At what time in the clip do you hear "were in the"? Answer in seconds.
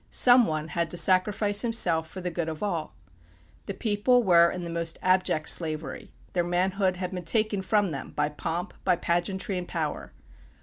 4.23-4.69